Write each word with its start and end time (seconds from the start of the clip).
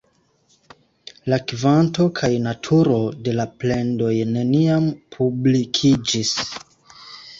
La 1.33 1.37
kvanto 1.51 2.07
kaj 2.21 2.31
naturo 2.47 2.97
de 3.27 3.35
la 3.41 3.47
plendoj 3.65 4.15
neniam 4.33 4.89
publikiĝis. 5.17 6.33